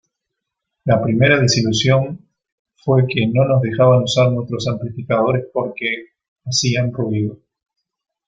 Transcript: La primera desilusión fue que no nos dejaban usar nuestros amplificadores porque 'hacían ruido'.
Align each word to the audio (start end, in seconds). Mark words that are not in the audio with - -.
La 0.85 0.99
primera 1.03 1.39
desilusión 1.39 2.27
fue 2.77 3.05
que 3.05 3.27
no 3.27 3.45
nos 3.45 3.61
dejaban 3.61 4.01
usar 4.01 4.31
nuestros 4.31 4.67
amplificadores 4.67 5.45
porque 5.53 6.07
'hacían 6.43 6.91
ruido'. 6.91 7.37